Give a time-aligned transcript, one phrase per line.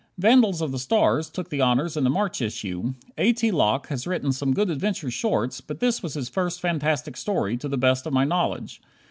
[0.17, 2.95] "Vandals of the Stars" took the honors in the March issue.
[3.19, 3.33] A.
[3.33, 3.51] T.
[3.51, 7.67] Locke has written some good adventure shorts, but this was his first fantastic story, to
[7.67, 8.81] the best of my knowledge.